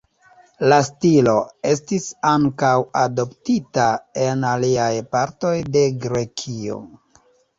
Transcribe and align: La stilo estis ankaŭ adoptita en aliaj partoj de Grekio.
La 0.71 0.77
stilo 0.85 1.33
estis 1.71 2.07
ankaŭ 2.29 2.71
adoptita 3.03 3.85
en 4.23 4.41
aliaj 4.53 4.89
partoj 5.17 5.55
de 5.77 5.87
Grekio. 6.07 6.81